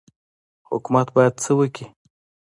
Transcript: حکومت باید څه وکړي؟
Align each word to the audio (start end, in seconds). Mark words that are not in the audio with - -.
حکومت 0.69 1.07
باید 1.15 1.33
څه 1.43 1.51
وکړي؟ 1.59 1.85